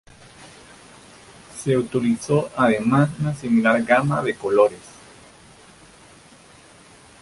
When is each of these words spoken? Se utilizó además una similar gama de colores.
Se 1.63 1.77
utilizó 1.77 2.49
además 2.57 3.11
una 3.19 3.35
similar 3.35 3.83
gama 3.83 4.23
de 4.23 4.33
colores. 4.33 4.79